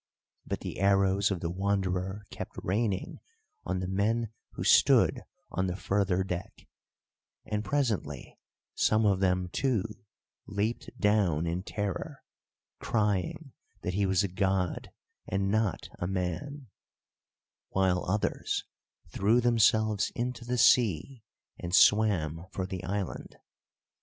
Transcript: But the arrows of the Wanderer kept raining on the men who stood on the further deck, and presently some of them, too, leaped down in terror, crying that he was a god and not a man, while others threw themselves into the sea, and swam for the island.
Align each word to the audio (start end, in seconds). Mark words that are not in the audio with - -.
But 0.47 0.61
the 0.61 0.79
arrows 0.79 1.29
of 1.29 1.41
the 1.41 1.51
Wanderer 1.51 2.25
kept 2.31 2.57
raining 2.63 3.19
on 3.65 3.81
the 3.81 3.87
men 3.87 4.31
who 4.53 4.63
stood 4.63 5.21
on 5.51 5.67
the 5.67 5.75
further 5.75 6.23
deck, 6.23 6.67
and 7.45 7.63
presently 7.63 8.39
some 8.73 9.05
of 9.05 9.19
them, 9.19 9.49
too, 9.49 9.83
leaped 10.47 10.89
down 10.99 11.45
in 11.45 11.61
terror, 11.61 12.23
crying 12.79 13.53
that 13.83 13.93
he 13.93 14.07
was 14.07 14.23
a 14.23 14.27
god 14.27 14.89
and 15.27 15.51
not 15.51 15.87
a 15.99 16.07
man, 16.07 16.69
while 17.69 18.03
others 18.05 18.63
threw 19.09 19.39
themselves 19.39 20.09
into 20.15 20.43
the 20.43 20.57
sea, 20.57 21.21
and 21.59 21.75
swam 21.75 22.47
for 22.49 22.65
the 22.65 22.83
island. 22.83 23.37